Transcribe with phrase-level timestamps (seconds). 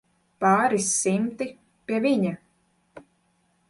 [0.45, 1.51] Pāris simti,
[1.87, 2.37] pie viņa.